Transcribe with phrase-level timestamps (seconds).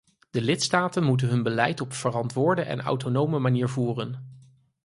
[0.31, 4.35] De lidstaten moeten hun beleid op verantwoorde en autonome manier voeren.